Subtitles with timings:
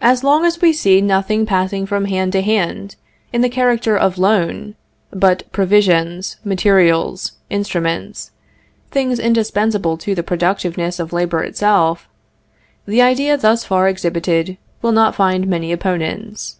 [0.00, 2.96] As long as we see nothing passing from hand to hand,
[3.32, 4.74] in the character of loan,
[5.12, 8.32] but provisions, materials, instruments,
[8.90, 12.08] things indispensable to the productiveness of labor itself,
[12.84, 16.56] the ideas thus far exhibited will not find many opponents.